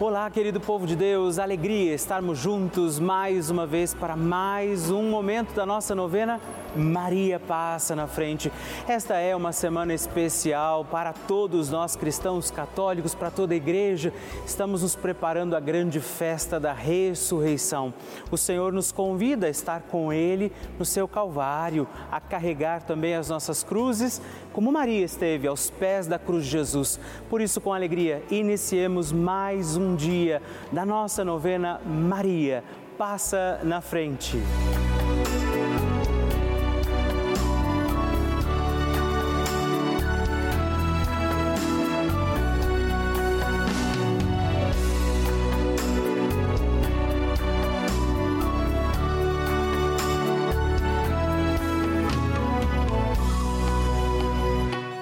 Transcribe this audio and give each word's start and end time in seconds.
Olá, 0.00 0.30
querido 0.30 0.58
povo 0.58 0.86
de 0.86 0.96
Deus, 0.96 1.38
alegria 1.38 1.92
estarmos 1.92 2.38
juntos 2.38 2.98
mais 2.98 3.50
uma 3.50 3.66
vez 3.66 3.92
para 3.92 4.16
mais 4.16 4.90
um 4.90 5.10
momento 5.10 5.52
da 5.52 5.66
nossa 5.66 5.94
novena. 5.94 6.40
Maria 6.74 7.38
passa 7.38 7.94
na 7.94 8.06
frente. 8.06 8.50
Esta 8.88 9.16
é 9.16 9.36
uma 9.36 9.52
semana 9.52 9.92
especial 9.92 10.86
para 10.86 11.12
todos 11.12 11.68
nós 11.68 11.96
cristãos 11.96 12.50
católicos, 12.50 13.14
para 13.14 13.30
toda 13.30 13.52
a 13.52 13.56
igreja. 13.58 14.10
Estamos 14.46 14.80
nos 14.80 14.96
preparando 14.96 15.54
a 15.54 15.60
grande 15.60 16.00
festa 16.00 16.58
da 16.58 16.72
ressurreição. 16.72 17.92
O 18.30 18.38
Senhor 18.38 18.72
nos 18.72 18.90
convida 18.90 19.48
a 19.48 19.50
estar 19.50 19.82
com 19.82 20.10
Ele 20.10 20.50
no 20.78 20.84
seu 20.86 21.06
Calvário, 21.06 21.86
a 22.10 22.20
carregar 22.20 22.84
também 22.84 23.14
as 23.14 23.28
nossas 23.28 23.62
cruzes, 23.62 24.22
como 24.52 24.72
Maria 24.72 25.04
esteve 25.04 25.46
aos 25.46 25.70
pés 25.70 26.06
da 26.06 26.18
cruz 26.18 26.44
de 26.44 26.50
Jesus. 26.50 27.00
Por 27.28 27.40
isso, 27.40 27.60
com 27.60 27.72
alegria, 27.72 28.22
iniciemos 28.30 29.12
mais 29.12 29.76
um 29.76 29.94
dia 29.94 30.42
da 30.72 30.84
nossa 30.84 31.24
novena 31.24 31.80
Maria. 31.84 32.64
Passa 32.98 33.60
na 33.62 33.80
frente. 33.80 34.36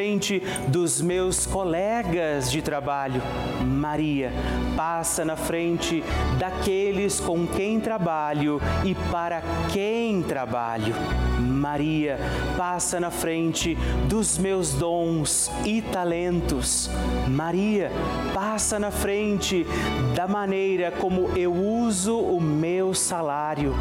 frente 0.00 0.42
dos 0.68 1.02
meus 1.02 1.44
colegas 1.44 2.50
de 2.50 2.62
trabalho. 2.62 3.20
Maria, 3.62 4.32
passa 4.74 5.26
na 5.26 5.36
frente 5.36 6.02
daqueles 6.38 7.20
com 7.20 7.46
quem 7.46 7.78
trabalho 7.78 8.58
e 8.82 8.94
para 9.10 9.42
quem 9.70 10.22
trabalho. 10.22 10.94
Maria, 11.40 12.18
passa 12.56 13.00
na 13.00 13.10
frente 13.10 13.76
dos 14.08 14.38
meus 14.38 14.74
dons 14.74 15.50
e 15.64 15.80
talentos. 15.80 16.90
Maria, 17.28 17.90
passa 18.34 18.78
na 18.78 18.90
frente 18.90 19.66
da 20.14 20.28
maneira 20.28 20.90
como 20.90 21.30
eu 21.36 21.52
uso 21.52 22.18
o 22.18 22.40
meu 22.40 22.92
salário. 22.94 23.74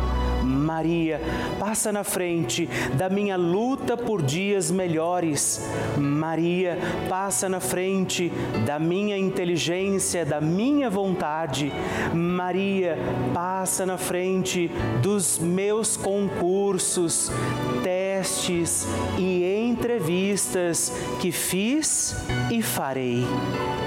Maria, 0.44 1.22
passa 1.60 1.92
na 1.92 2.04
frente 2.04 2.70
da 2.96 3.10
minha 3.10 3.36
luta 3.36 3.98
por 3.98 4.22
dias 4.22 4.72
melhores. 4.72 5.68
Maria, 5.98 6.78
passa 7.08 7.50
na 7.50 7.60
frente 7.60 8.32
da 8.66 8.80
minha 8.80 9.18
inteligência, 9.18 10.26
da 10.26 10.40
minha 10.40 10.90
vontade. 10.90 11.72
Maria, 12.14 12.98
passa 13.34 13.86
na 13.86 13.98
frente 13.98 14.72
dos 15.02 15.38
meus 15.40 15.98
concursos, 15.98 17.32
testes 17.50 18.09
testes 18.20 18.86
e 19.18 19.46
entrevistas 19.46 20.92
que 21.22 21.32
fiz 21.32 22.14
e 22.52 22.62
farei. 22.62 23.26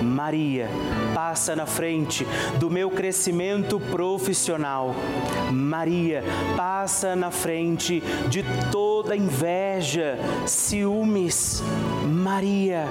Maria, 0.03 0.69
passa 1.15 1.55
na 1.55 1.67
frente 1.67 2.27
do 2.59 2.71
meu 2.71 2.91
crescimento 2.91 3.79
profissional. 3.79 4.95
Maria, 5.53 6.25
passa 6.57 7.15
na 7.15 7.31
frente 7.31 8.03
de 8.29 8.43
toda 8.71 9.15
inveja, 9.15 10.19
ciúmes. 10.47 11.63
Maria, 12.05 12.87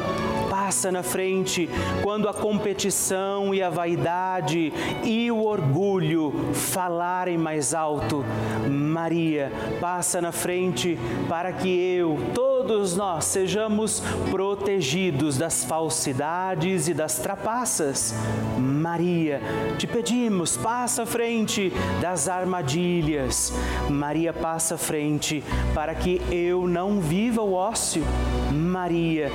passa 0.49 0.91
na 0.91 1.03
frente 1.03 1.69
quando 2.03 2.29
a 2.29 2.33
competição 2.33 3.53
e 3.53 3.61
a 3.61 3.69
vaidade 3.69 4.71
e 5.03 5.31
o 5.31 5.43
orgulho 5.43 6.53
falarem 6.53 7.37
mais 7.37 7.73
alto. 7.73 8.23
Maria, 8.69 9.51
passa 9.79 10.21
na 10.21 10.31
frente 10.31 10.97
para 11.31 11.53
que 11.53 11.69
eu, 11.69 12.19
todos 12.33 12.97
nós, 12.97 13.23
sejamos 13.23 14.03
protegidos 14.29 15.37
das 15.37 15.63
falsidades 15.63 16.89
e 16.89 16.93
das 16.93 17.19
trapaças. 17.19 18.13
Maria, 18.57 19.39
te 19.77 19.87
pedimos, 19.87 20.57
passa 20.57 21.03
à 21.03 21.05
frente 21.05 21.71
das 22.01 22.27
armadilhas. 22.27 23.53
Maria, 23.89 24.33
passa 24.33 24.75
à 24.75 24.77
frente 24.77 25.41
para 25.73 25.95
que 25.95 26.21
eu 26.29 26.67
não 26.67 26.99
viva 26.99 27.41
o 27.41 27.53
ócio. 27.53 28.03
Maria, 28.51 29.31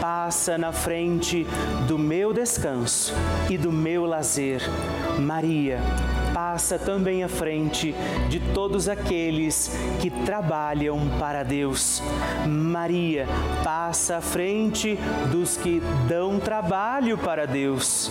passa 0.00 0.58
na 0.58 0.72
frente 0.72 1.46
do 1.86 1.96
meu 1.96 2.32
descanso 2.32 3.14
e 3.48 3.56
do 3.56 3.70
meu 3.70 4.04
lazer. 4.04 4.62
Maria, 5.16 5.78
passa 6.36 6.78
também 6.78 7.24
à 7.24 7.30
frente 7.30 7.94
de 8.28 8.38
todos 8.52 8.90
aqueles 8.90 9.70
que 10.02 10.10
trabalham 10.10 11.08
para 11.18 11.42
Deus. 11.42 12.02
Maria 12.46 13.26
passa 13.64 14.18
à 14.18 14.20
frente 14.20 14.98
dos 15.32 15.56
que 15.56 15.80
dão 16.06 16.38
trabalho 16.38 17.16
para 17.16 17.46
Deus. 17.46 18.10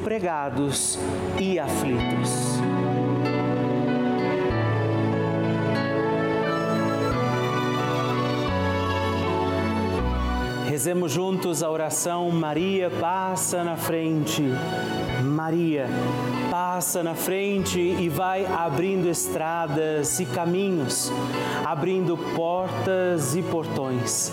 desempregados 0.00 0.98
e 1.38 1.58
aflitos. 1.58 2.58
Rezemos 10.66 11.12
juntos 11.12 11.62
a 11.62 11.70
oração 11.70 12.30
Maria 12.30 12.90
passa 12.90 13.62
na 13.62 13.76
frente. 13.76 14.42
Maria 15.22 15.86
passa 16.50 17.02
na 17.02 17.14
frente 17.14 17.78
e 17.78 18.08
vai 18.08 18.46
abrindo 18.46 19.06
estradas 19.06 20.18
e 20.18 20.24
caminhos, 20.24 21.12
abrindo 21.66 22.16
portas 22.34 23.36
e 23.36 23.42
portões 23.42 24.32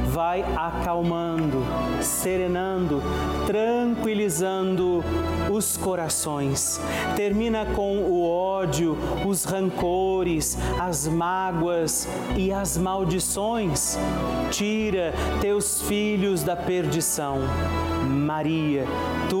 vai 0.11 0.43
acalmando, 0.57 1.63
serenando, 2.01 3.01
tranquilizando 3.47 5.01
os 5.49 5.77
corações. 5.77 6.81
Termina 7.15 7.65
com 7.65 7.97
o 7.99 8.29
ódio, 8.29 8.97
os 9.25 9.45
rancores, 9.45 10.57
as 10.77 11.07
mágoas 11.07 12.07
e 12.35 12.51
as 12.51 12.77
maldições. 12.77 13.97
Tira 14.49 15.13
teus 15.39 15.81
filhos 15.81 16.43
da 16.43 16.57
perdição. 16.57 17.39
Maria, 18.05 18.85
tu 19.29 19.40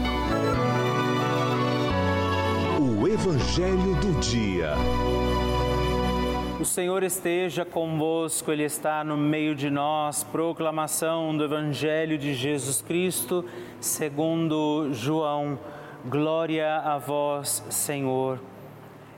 Evangelho 3.13 3.93
do 3.95 4.19
Dia. 4.21 4.71
O 6.61 6.63
Senhor 6.63 7.03
esteja 7.03 7.65
convosco, 7.65 8.53
Ele 8.53 8.63
está 8.63 9.03
no 9.03 9.17
meio 9.17 9.53
de 9.53 9.69
nós. 9.69 10.23
Proclamação 10.23 11.35
do 11.35 11.43
Evangelho 11.43 12.17
de 12.17 12.33
Jesus 12.33 12.81
Cristo, 12.81 13.43
segundo 13.81 14.93
João. 14.93 15.59
Glória 16.05 16.77
a 16.77 16.97
vós, 16.97 17.65
Senhor. 17.69 18.39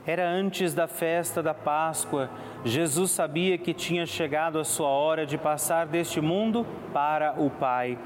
Era 0.04 0.28
antes 0.28 0.74
da 0.74 0.88
festa 0.88 1.40
da 1.40 1.54
Páscoa. 1.54 2.28
Jesus 2.64 3.12
sabia 3.12 3.56
que 3.56 3.72
tinha 3.72 4.06
chegado 4.06 4.58
a 4.58 4.64
sua 4.64 4.88
hora 4.88 5.24
de 5.24 5.38
passar 5.38 5.86
deste 5.86 6.20
mundo 6.20 6.66
para 6.92 7.40
o 7.40 7.48
Pai. 7.48 7.96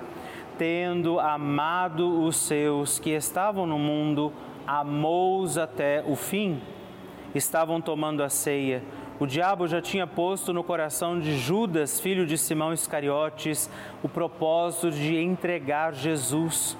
Tendo 0.58 1.18
amado 1.18 2.24
os 2.24 2.36
seus 2.36 2.98
que 2.98 3.10
estavam 3.10 3.66
no 3.66 3.78
mundo, 3.78 4.30
amou-os 4.68 5.58
até 5.58 6.04
o 6.06 6.14
fim. 6.14 6.60
Estavam 7.34 7.80
tomando 7.80 8.22
a 8.22 8.28
ceia 8.28 8.82
o 9.20 9.26
diabo 9.26 9.66
já 9.66 9.82
tinha 9.82 10.06
posto 10.06 10.52
no 10.52 10.62
coração 10.62 11.18
de 11.18 11.36
Judas, 11.36 11.98
filho 11.98 12.24
de 12.24 12.38
Simão 12.38 12.72
Iscariotes, 12.72 13.68
o 14.00 14.08
propósito 14.08 14.92
de 14.92 15.16
entregar 15.16 15.92
Jesus. 15.92 16.78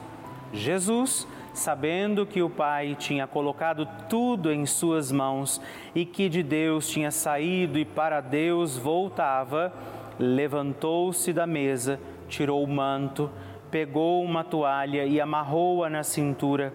Jesus, 0.53 1.27
sabendo 1.53 2.25
que 2.25 2.41
o 2.41 2.49
Pai 2.49 2.95
tinha 2.97 3.27
colocado 3.27 3.89
tudo 4.09 4.53
em 4.53 4.65
suas 4.67 5.11
mãos 5.11 5.61
e 5.97 6.05
que 6.05 6.29
de 6.29 6.45
Deus 6.45 6.89
tinha 6.89 7.11
saído 7.11 7.77
e 7.77 7.85
para 7.85 8.21
Deus 8.21 8.77
voltava, 8.77 9.73
levantou-se 10.17 11.33
da 11.33 11.45
mesa, 11.45 11.99
tirou 12.29 12.63
o 12.63 12.69
manto, 12.69 13.29
pegou 13.69 14.23
uma 14.23 14.45
toalha 14.45 15.05
e 15.05 15.21
amarrou-a 15.21 15.91
na 15.91 16.05
cintura. 16.05 16.73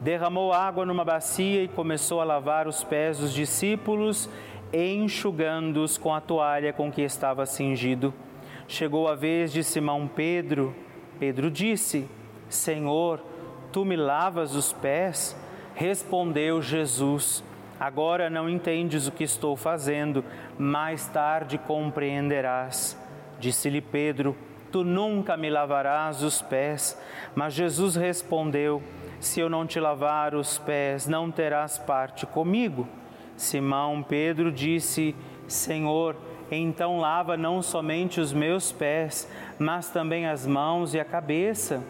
Derramou 0.00 0.52
água 0.52 0.86
numa 0.86 1.04
bacia 1.04 1.62
e 1.62 1.68
começou 1.68 2.20
a 2.20 2.24
lavar 2.24 2.68
os 2.68 2.84
pés 2.84 3.18
dos 3.18 3.32
discípulos 3.32 4.28
enxugando-os 4.72 5.96
com 5.96 6.14
a 6.14 6.20
toalha 6.20 6.72
com 6.72 6.90
que 6.90 7.02
estava 7.02 7.46
cingido. 7.46 8.12
Chegou 8.66 9.08
a 9.08 9.14
vez 9.14 9.52
de 9.52 9.64
Simão 9.64 10.06
Pedro. 10.06 10.74
Pedro 11.18 11.50
disse: 11.50 12.08
Senhor, 12.48 13.22
tu 13.72 13.84
me 13.84 13.96
lavas 13.96 14.54
os 14.54 14.72
pés? 14.72 15.36
Respondeu 15.74 16.60
Jesus: 16.60 17.42
Agora 17.80 18.28
não 18.28 18.48
entendes 18.48 19.06
o 19.06 19.12
que 19.12 19.24
estou 19.24 19.56
fazendo, 19.56 20.24
mais 20.58 21.06
tarde 21.06 21.56
compreenderás. 21.58 22.98
Disse-lhe 23.40 23.80
Pedro: 23.80 24.36
Tu 24.70 24.84
nunca 24.84 25.36
me 25.36 25.48
lavarás 25.50 26.22
os 26.22 26.42
pés. 26.42 27.00
Mas 27.34 27.54
Jesus 27.54 27.96
respondeu: 27.96 28.82
Se 29.20 29.40
eu 29.40 29.48
não 29.48 29.66
te 29.66 29.80
lavar 29.80 30.34
os 30.34 30.58
pés, 30.58 31.06
não 31.06 31.30
terás 31.30 31.78
parte 31.78 32.26
comigo. 32.26 32.86
Simão 33.36 34.02
Pedro 34.02 34.52
disse: 34.52 35.14
Senhor, 35.46 36.16
então 36.50 36.98
lava 36.98 37.36
não 37.36 37.62
somente 37.62 38.20
os 38.20 38.32
meus 38.32 38.72
pés, 38.72 39.30
mas 39.58 39.90
também 39.90 40.26
as 40.26 40.46
mãos 40.46 40.94
e 40.94 41.00
a 41.00 41.04
cabeça. 41.04 41.82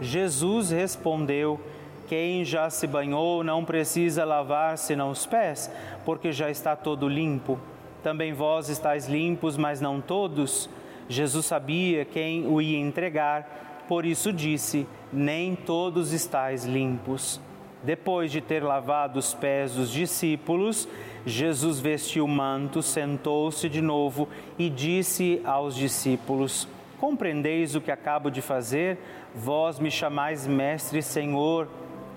Jesus 0.00 0.70
respondeu: 0.70 1.60
quem 2.08 2.44
já 2.44 2.68
se 2.68 2.86
banhou 2.86 3.42
não 3.42 3.64
precisa 3.64 4.24
lavar 4.24 4.76
senão 4.76 5.10
os 5.10 5.24
pés, 5.24 5.72
porque 6.04 6.32
já 6.32 6.50
está 6.50 6.76
todo 6.76 7.08
limpo. 7.08 7.58
Também 8.02 8.34
vós 8.34 8.68
estáis 8.68 9.08
limpos, 9.08 9.56
mas 9.56 9.80
não 9.80 10.00
todos. 10.00 10.68
Jesus 11.08 11.46
sabia 11.46 12.04
quem 12.04 12.46
o 12.46 12.60
ia 12.60 12.78
entregar, 12.78 13.84
por 13.88 14.04
isso 14.04 14.32
disse: 14.32 14.86
Nem 15.12 15.54
todos 15.54 16.12
estáis 16.12 16.64
limpos. 16.64 17.40
Depois 17.82 18.32
de 18.32 18.40
ter 18.40 18.62
lavado 18.62 19.18
os 19.18 19.34
pés 19.34 19.74
dos 19.74 19.90
discípulos, 19.90 20.88
Jesus 21.26 21.80
vestiu 21.80 22.24
o 22.24 22.28
manto, 22.28 22.80
sentou-se 22.80 23.68
de 23.68 23.82
novo 23.82 24.26
e 24.58 24.70
disse 24.70 25.42
aos 25.44 25.76
discípulos: 25.76 26.66
Compreendeis 26.98 27.74
o 27.74 27.82
que 27.82 27.90
acabo 27.90 28.30
de 28.30 28.40
fazer? 28.40 28.98
Vós 29.34 29.78
me 29.78 29.90
chamais 29.90 30.46
Mestre 30.46 31.00
e 31.00 31.02
Senhor 31.02 31.68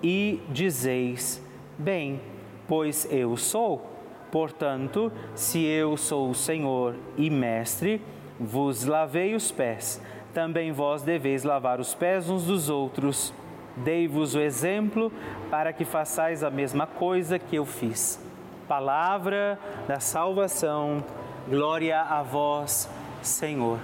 e 0.01 0.39
dizeis: 0.49 1.43
Bem, 1.77 2.21
pois 2.67 3.05
eu 3.11 3.35
sou. 3.35 3.93
Portanto, 4.31 5.11
se 5.35 5.63
eu 5.65 5.97
sou 5.97 6.29
o 6.29 6.35
Senhor 6.35 6.95
e 7.17 7.29
Mestre, 7.29 8.01
vos 8.39 8.85
lavei 8.85 9.35
os 9.35 9.51
pés, 9.51 10.01
também 10.33 10.71
vós 10.71 11.01
deveis 11.01 11.43
lavar 11.43 11.79
os 11.79 11.93
pés 11.93 12.29
uns 12.29 12.45
dos 12.45 12.69
outros. 12.69 13.33
Dei-vos 13.77 14.33
o 14.33 14.39
exemplo 14.39 15.11
para 15.51 15.71
que 15.71 15.85
façais 15.85 16.43
a 16.43 16.49
mesma 16.49 16.87
coisa 16.87 17.37
que 17.37 17.55
eu 17.55 17.65
fiz. 17.65 18.19
Palavra 18.67 19.59
da 19.87 19.99
salvação, 19.99 21.03
glória 21.47 22.01
a 22.01 22.23
vós, 22.23 22.89
Senhor. 23.21 23.79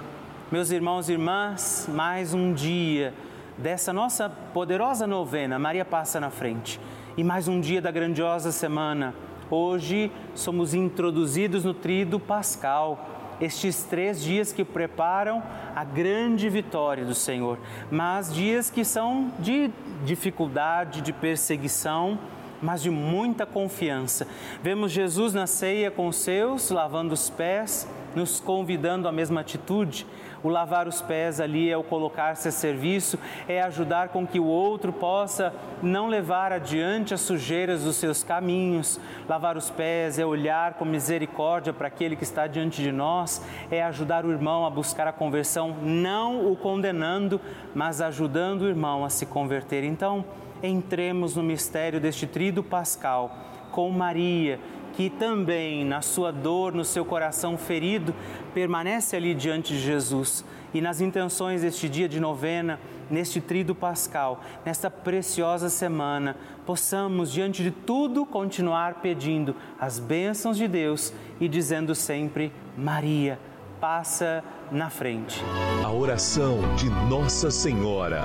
Meus 0.50 0.70
irmãos 0.70 1.08
e 1.08 1.12
irmãs, 1.12 1.88
mais 1.92 2.34
um 2.34 2.52
dia 2.52 3.14
dessa 3.56 3.92
nossa 3.92 4.28
poderosa 4.28 5.06
novena, 5.06 5.58
Maria 5.58 5.84
Passa 5.84 6.20
na 6.20 6.30
Frente. 6.30 6.80
E 7.16 7.22
mais 7.22 7.48
um 7.48 7.60
dia 7.60 7.80
da 7.80 7.90
grandiosa 7.90 8.50
semana. 8.50 9.14
Hoje 9.50 10.10
somos 10.34 10.74
introduzidos 10.74 11.64
no 11.64 11.72
Tríduo 11.72 12.18
Pascal, 12.18 13.13
estes 13.40 13.84
três 13.84 14.22
dias 14.22 14.52
que 14.52 14.64
preparam 14.64 15.42
a 15.74 15.84
grande 15.84 16.48
vitória 16.48 17.04
do 17.04 17.14
Senhor, 17.14 17.58
mas 17.90 18.32
dias 18.32 18.70
que 18.70 18.84
são 18.84 19.32
de 19.38 19.70
dificuldade, 20.04 21.00
de 21.00 21.12
perseguição, 21.12 22.18
mas 22.62 22.82
de 22.82 22.90
muita 22.90 23.44
confiança. 23.44 24.26
Vemos 24.62 24.92
Jesus 24.92 25.34
na 25.34 25.46
ceia 25.46 25.90
com 25.90 26.08
os 26.08 26.16
seus, 26.16 26.70
lavando 26.70 27.12
os 27.12 27.28
pés, 27.28 27.86
nos 28.14 28.40
convidando 28.40 29.08
à 29.08 29.12
mesma 29.12 29.40
atitude. 29.40 30.06
O 30.44 30.50
lavar 30.50 30.86
os 30.86 31.00
pés 31.00 31.40
ali 31.40 31.70
é 31.70 31.76
o 31.76 31.82
colocar-se 31.82 32.48
a 32.48 32.52
serviço, 32.52 33.18
é 33.48 33.62
ajudar 33.62 34.10
com 34.10 34.26
que 34.26 34.38
o 34.38 34.44
outro 34.44 34.92
possa 34.92 35.54
não 35.82 36.06
levar 36.06 36.52
adiante 36.52 37.14
as 37.14 37.22
sujeiras 37.22 37.82
dos 37.82 37.96
seus 37.96 38.22
caminhos. 38.22 39.00
Lavar 39.26 39.56
os 39.56 39.70
pés 39.70 40.18
é 40.18 40.26
olhar 40.26 40.74
com 40.74 40.84
misericórdia 40.84 41.72
para 41.72 41.88
aquele 41.88 42.14
que 42.14 42.24
está 42.24 42.46
diante 42.46 42.82
de 42.82 42.92
nós, 42.92 43.42
é 43.70 43.82
ajudar 43.82 44.26
o 44.26 44.30
irmão 44.30 44.66
a 44.66 44.70
buscar 44.70 45.08
a 45.08 45.12
conversão, 45.12 45.74
não 45.82 46.52
o 46.52 46.54
condenando, 46.54 47.40
mas 47.74 48.02
ajudando 48.02 48.62
o 48.62 48.68
irmão 48.68 49.02
a 49.02 49.08
se 49.08 49.24
converter. 49.24 49.82
Então, 49.82 50.26
entremos 50.62 51.36
no 51.36 51.42
mistério 51.42 51.98
deste 51.98 52.26
trido 52.26 52.62
pascal 52.62 53.34
com 53.74 53.90
Maria, 53.90 54.60
que 54.96 55.10
também, 55.10 55.84
na 55.84 56.00
sua 56.00 56.30
dor, 56.30 56.72
no 56.72 56.84
seu 56.84 57.04
coração 57.04 57.58
ferido, 57.58 58.14
permanece 58.52 59.16
ali 59.16 59.34
diante 59.34 59.72
de 59.72 59.80
Jesus. 59.80 60.44
E 60.72 60.80
nas 60.80 61.00
intenções 61.00 61.62
deste 61.62 61.88
dia 61.88 62.08
de 62.08 62.18
novena, 62.18 62.80
neste 63.10 63.40
trido 63.40 63.74
pascal, 63.74 64.40
nesta 64.64 64.90
preciosa 64.90 65.68
semana, 65.68 66.36
possamos, 66.66 67.30
diante 67.30 67.62
de 67.62 67.70
tudo, 67.70 68.26
continuar 68.26 68.94
pedindo 68.94 69.54
as 69.78 69.98
bênçãos 69.98 70.56
de 70.56 70.66
Deus 70.66 71.12
e 71.40 71.48
dizendo 71.48 71.94
sempre: 71.94 72.52
Maria, 72.76 73.38
passa 73.80 74.42
na 74.72 74.90
frente. 74.90 75.42
A 75.84 75.92
oração 75.92 76.58
de 76.74 76.88
Nossa 77.08 77.50
Senhora. 77.50 78.24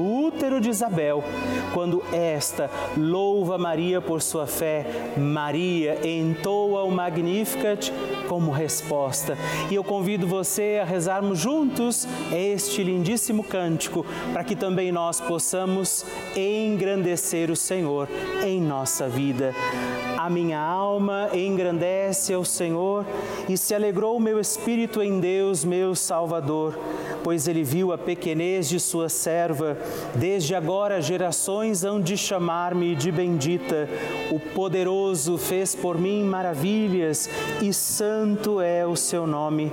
útero 0.00 0.60
de 0.60 0.68
Isabel. 0.68 1.22
Quando 1.72 2.02
esta 2.12 2.70
louva 2.96 3.58
Maria 3.58 4.00
por 4.00 4.22
sua 4.22 4.46
fé, 4.46 4.86
Maria 5.16 5.98
entoa 6.06 6.84
o 6.84 6.90
Magnificat 6.90 7.92
como 8.28 8.50
resposta. 8.50 9.36
E 9.70 9.74
eu 9.74 9.84
convido 9.84 10.26
você 10.26 10.78
a 10.82 10.84
rezarmos 10.84 11.38
juntos 11.38 12.06
este 12.32 12.82
lindíssimo 12.82 13.44
cântico, 13.44 14.04
para 14.32 14.44
que 14.44 14.56
também 14.56 14.90
nós 14.92 15.20
possamos 15.20 16.04
engrandecer 16.36 17.50
o 17.50 17.56
Senhor 17.56 18.08
em 18.44 18.60
nossa 18.60 19.08
vida. 19.08 19.54
A 20.22 20.28
minha 20.28 20.60
alma 20.60 21.30
engrandece 21.32 22.34
ao 22.34 22.44
Senhor 22.44 23.06
e 23.48 23.56
se 23.56 23.74
alegrou 23.74 24.18
o 24.18 24.20
meu 24.20 24.38
espírito 24.38 25.00
em 25.00 25.18
Deus, 25.18 25.64
meu 25.64 25.94
Salvador 25.94 26.78
pois 27.22 27.46
ele 27.46 27.62
viu 27.62 27.92
a 27.92 27.98
pequenez 27.98 28.68
de 28.68 28.80
sua 28.80 29.08
serva. 29.08 29.76
Desde 30.14 30.54
agora 30.54 31.00
gerações 31.00 31.84
hão 31.84 32.00
de 32.00 32.16
chamar-me 32.16 32.94
de 32.94 33.12
bendita. 33.12 33.88
O 34.30 34.38
poderoso 34.38 35.38
fez 35.38 35.74
por 35.74 35.98
mim 35.98 36.24
maravilhas 36.24 37.28
e 37.60 37.72
santo 37.72 38.60
é 38.60 38.86
o 38.86 38.96
seu 38.96 39.26
nome. 39.26 39.72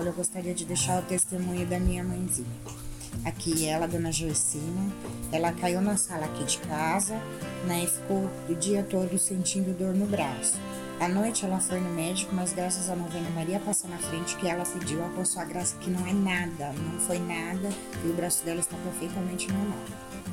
Olha, 0.00 0.08
eu 0.08 0.14
gostaria 0.14 0.54
de 0.54 0.64
deixar 0.64 0.98
o 0.98 1.02
testemunho 1.02 1.66
da 1.66 1.78
minha 1.78 2.02
mãezinha. 2.02 2.48
Aqui 3.22 3.66
ela, 3.66 3.86
dona 3.86 4.10
Joicina, 4.10 4.90
ela 5.30 5.52
caiu 5.52 5.82
na 5.82 5.98
sala 5.98 6.24
aqui 6.24 6.42
de 6.42 6.56
casa, 6.60 7.20
né, 7.66 7.84
e 7.84 7.86
ficou 7.86 8.30
o 8.48 8.54
dia 8.54 8.82
todo 8.82 9.18
sentindo 9.18 9.76
dor 9.76 9.92
no 9.92 10.06
braço. 10.06 10.58
À 10.98 11.06
noite 11.06 11.44
ela 11.44 11.60
foi 11.60 11.80
no 11.80 11.90
médico, 11.90 12.34
mas 12.34 12.54
graças 12.54 12.88
à 12.88 12.96
novena 12.96 13.28
Maria 13.28 13.60
passar 13.60 13.88
na 13.88 13.98
frente 13.98 14.36
que 14.36 14.48
ela 14.48 14.64
pediu 14.64 15.04
a 15.04 15.24
sua 15.26 15.44
graça 15.44 15.76
que 15.76 15.90
não 15.90 16.06
é 16.06 16.14
nada, 16.14 16.72
não 16.72 16.98
foi 17.00 17.18
nada 17.18 17.68
e 18.02 18.08
o 18.08 18.14
braço 18.14 18.42
dela 18.42 18.60
está 18.60 18.78
perfeitamente 18.78 19.52
normal. 19.52 19.84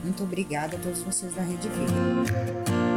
Muito 0.02 0.24
obrigada 0.24 0.78
a 0.78 0.80
todos 0.80 1.02
vocês 1.02 1.36
da 1.36 1.42
Rede 1.42 1.68
Vida. 1.68 2.97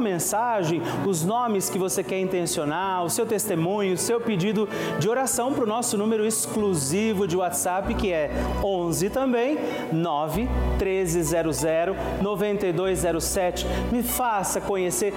mensagem, 0.00 0.82
os 1.06 1.24
nomes 1.24 1.70
que 1.70 1.78
você 1.78 2.02
quer 2.02 2.20
intencionar, 2.20 3.04
o 3.04 3.10
seu 3.10 3.26
testemunho, 3.26 3.94
o 3.94 3.98
seu 3.98 4.20
pedido 4.20 4.68
de 4.98 5.08
oração 5.08 5.52
para 5.52 5.64
o 5.64 5.66
nosso 5.66 5.96
número 5.96 6.24
exclusivo 6.24 7.26
de 7.26 7.36
WhatsApp, 7.36 7.94
que 7.94 8.12
é 8.12 8.30
11 8.62 9.10
também 9.10 9.58
9 9.92 10.48
1300 10.78 11.62
9207. 12.20 13.66
Me 13.90 14.02
faça 14.02 14.60
conhecer, 14.60 15.12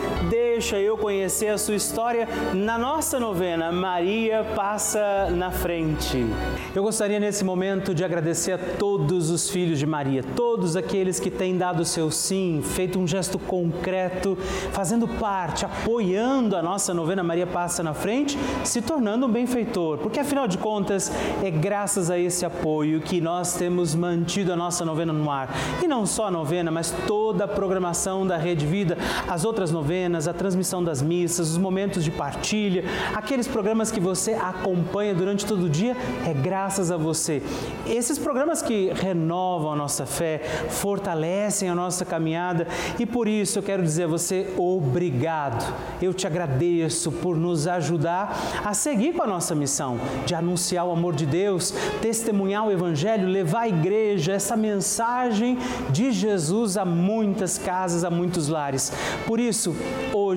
deixa 0.57 0.79
eu 0.79 0.97
conhecer 0.97 1.49
a 1.49 1.57
sua 1.59 1.75
história 1.75 2.27
na 2.51 2.79
nossa 2.79 3.19
novena 3.19 3.71
Maria 3.71 4.43
Passa 4.55 5.29
na 5.29 5.51
Frente. 5.51 6.25
Eu 6.73 6.81
gostaria 6.81 7.19
nesse 7.19 7.43
momento 7.43 7.93
de 7.93 8.03
agradecer 8.03 8.53
a 8.53 8.57
todos 8.57 9.29
os 9.29 9.51
filhos 9.51 9.77
de 9.77 9.85
Maria, 9.85 10.23
todos 10.35 10.75
aqueles 10.75 11.19
que 11.19 11.29
têm 11.29 11.55
dado 11.55 11.81
o 11.81 11.85
seu 11.85 12.09
sim, 12.09 12.63
feito 12.63 12.97
um 12.97 13.05
gesto 13.05 13.37
concreto 13.37 14.35
fazendo 14.71 15.07
parte, 15.07 15.63
apoiando 15.63 16.55
a 16.55 16.63
nossa 16.63 16.91
novena 16.91 17.21
Maria 17.21 17.45
Passa 17.45 17.83
na 17.83 17.93
Frente, 17.93 18.35
se 18.63 18.81
tornando 18.81 19.27
um 19.27 19.31
benfeitor, 19.31 19.99
porque 19.99 20.19
afinal 20.19 20.47
de 20.47 20.57
contas 20.57 21.11
é 21.43 21.51
graças 21.51 22.09
a 22.09 22.17
esse 22.17 22.43
apoio 22.43 22.99
que 22.99 23.21
nós 23.21 23.53
temos 23.53 23.93
mantido 23.93 24.51
a 24.51 24.55
nossa 24.55 24.83
novena 24.83 25.13
no 25.13 25.29
ar. 25.29 25.53
E 25.83 25.87
não 25.87 26.03
só 26.07 26.25
a 26.25 26.31
novena, 26.31 26.71
mas 26.71 26.91
toda 27.05 27.43
a 27.43 27.47
programação 27.47 28.25
da 28.25 28.37
Rede 28.37 28.65
Vida, 28.65 28.97
as 29.27 29.45
outras 29.45 29.69
novenas, 29.69 30.27
a 30.27 30.33
transmissão 30.47 30.81
das 30.81 31.01
missas, 31.01 31.51
os 31.51 31.57
momentos 31.57 32.05
de 32.05 32.09
partilha, 32.09 32.85
aqueles 33.13 33.45
programas 33.49 33.91
que 33.91 33.99
você 33.99 34.31
acompanha 34.31 35.13
durante 35.13 35.45
todo 35.45 35.65
o 35.65 35.69
dia, 35.69 35.93
é 36.25 36.33
graças 36.33 36.89
a 36.89 36.95
você. 36.95 37.43
Esses 37.85 38.17
programas 38.17 38.61
que 38.61 38.89
renovam 38.93 39.73
a 39.73 39.75
nossa 39.75 40.05
fé, 40.05 40.39
fortalecem 40.69 41.67
a 41.67 41.75
nossa 41.75 42.05
caminhada 42.05 42.65
e 42.97 43.05
por 43.05 43.27
isso 43.27 43.59
eu 43.59 43.63
quero 43.63 43.83
dizer 43.83 44.05
a 44.05 44.07
você, 44.07 44.53
obrigado. 44.55 45.75
Eu 46.01 46.13
te 46.13 46.25
agradeço 46.25 47.11
por 47.11 47.35
nos 47.35 47.67
ajudar 47.67 48.37
a 48.63 48.73
seguir 48.73 49.13
com 49.13 49.23
a 49.23 49.27
nossa 49.27 49.53
missão 49.53 49.99
de 50.25 50.33
anunciar 50.33 50.85
o 50.85 50.93
amor 50.93 51.13
de 51.13 51.25
Deus, 51.25 51.71
testemunhar 52.01 52.65
o 52.65 52.71
Evangelho, 52.71 53.27
levar 53.27 53.63
à 53.63 53.67
igreja 53.67 54.31
essa 54.31 54.55
mensagem 54.55 55.57
de 55.89 56.13
Jesus 56.13 56.77
a 56.77 56.85
muitas 56.85 57.57
casas, 57.57 58.05
a 58.05 58.09
muitos 58.09 58.47
lares. 58.47 58.93
Por 59.25 59.41
isso, 59.41 59.75
hoje, 60.13 60.36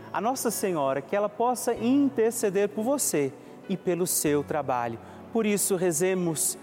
a 0.13 0.19
Nossa 0.19 0.51
Senhora 0.51 1.01
que 1.01 1.15
ela 1.15 1.29
possa 1.29 1.73
interceder 1.73 2.69
por 2.69 2.83
você 2.83 3.31
e 3.69 3.77
pelo 3.77 4.05
seu 4.05 4.43
trabalho. 4.43 4.99
Por 5.31 5.45
isso, 5.45 5.75
rezemos, 5.75 6.57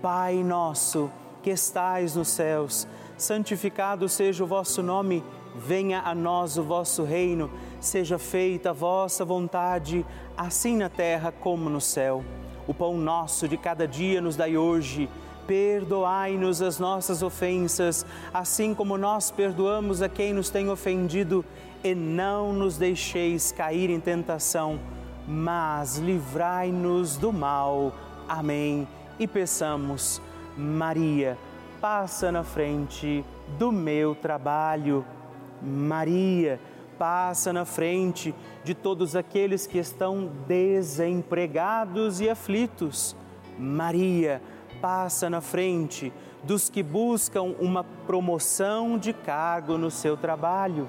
Pai 0.00 0.42
nosso 0.42 1.10
que 1.42 1.50
estais 1.50 2.16
nos 2.16 2.28
céus, 2.28 2.88
santificado 3.18 4.08
seja 4.08 4.44
o 4.44 4.46
vosso 4.46 4.82
nome, 4.82 5.22
venha 5.54 6.00
a 6.00 6.14
nós 6.14 6.56
o 6.56 6.62
vosso 6.62 7.04
reino, 7.04 7.50
seja 7.80 8.18
feita 8.18 8.70
a 8.70 8.72
vossa 8.72 9.24
vontade, 9.24 10.04
assim 10.36 10.76
na 10.76 10.88
terra 10.88 11.30
como 11.32 11.68
no 11.68 11.80
céu. 11.80 12.24
O 12.66 12.72
pão 12.72 12.96
nosso 12.96 13.46
de 13.46 13.58
cada 13.58 13.86
dia 13.86 14.22
nos 14.22 14.36
dai 14.36 14.56
hoje. 14.56 15.08
Perdoai-nos 15.46 16.62
as 16.62 16.78
nossas 16.78 17.22
ofensas, 17.22 18.06
assim 18.32 18.74
como 18.74 18.96
nós 18.96 19.30
perdoamos 19.30 20.00
a 20.00 20.08
quem 20.08 20.32
nos 20.32 20.48
tem 20.48 20.70
ofendido 20.70 21.44
e 21.84 21.94
não 21.94 22.50
nos 22.50 22.78
deixeis 22.78 23.52
cair 23.52 23.90
em 23.90 24.00
tentação, 24.00 24.80
mas 25.28 25.98
livrai-nos 25.98 27.18
do 27.18 27.30
mal. 27.30 27.92
Amém. 28.26 28.88
E 29.18 29.26
peçamos, 29.28 30.20
Maria, 30.56 31.36
passa 31.82 32.32
na 32.32 32.42
frente 32.42 33.22
do 33.58 33.70
meu 33.70 34.14
trabalho. 34.14 35.04
Maria, 35.62 36.58
passa 36.98 37.52
na 37.52 37.66
frente 37.66 38.34
de 38.64 38.74
todos 38.74 39.14
aqueles 39.14 39.66
que 39.66 39.76
estão 39.76 40.30
desempregados 40.48 42.20
e 42.22 42.30
aflitos. 42.30 43.14
Maria, 43.58 44.40
passa 44.80 45.28
na 45.28 45.42
frente 45.42 46.10
dos 46.42 46.68
que 46.68 46.82
buscam 46.82 47.54
uma 47.58 47.84
promoção 48.06 48.98
de 48.98 49.12
cargo 49.12 49.76
no 49.76 49.90
seu 49.90 50.16
trabalho. 50.16 50.88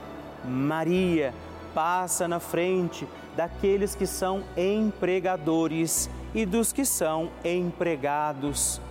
Maria 0.45 1.33
passa 1.73 2.27
na 2.27 2.39
frente 2.39 3.07
daqueles 3.35 3.95
que 3.95 4.05
são 4.05 4.43
empregadores 4.57 6.09
e 6.33 6.45
dos 6.45 6.71
que 6.71 6.85
são 6.85 7.29
empregados. 7.43 8.81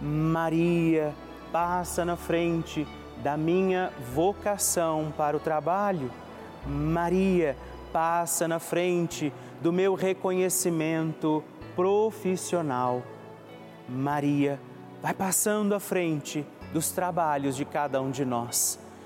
Maria 0.00 1.14
passa 1.52 2.04
na 2.04 2.16
frente 2.16 2.86
da 3.22 3.36
minha 3.36 3.92
vocação 4.14 5.12
para 5.16 5.36
o 5.36 5.40
trabalho. 5.40 6.10
Maria 6.66 7.56
passa 7.92 8.46
na 8.46 8.58
frente 8.58 9.32
do 9.62 9.72
meu 9.72 9.94
reconhecimento 9.94 11.42
profissional. 11.74 13.02
Maria 13.88 14.60
vai 15.00 15.14
passando 15.14 15.74
à 15.74 15.80
frente 15.80 16.44
dos 16.72 16.90
trabalhos 16.90 17.56
de 17.56 17.64
cada 17.64 18.00
um 18.02 18.10
de 18.10 18.24
nós. 18.24 18.85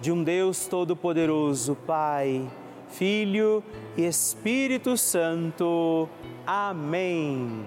de 0.00 0.12
um 0.12 0.22
Deus 0.22 0.66
Todo-Poderoso, 0.66 1.74
Pai, 1.86 2.48
Filho 2.88 3.62
e 3.96 4.06
Espírito 4.06 4.96
Santo. 4.96 6.08
Amém. 6.46 7.66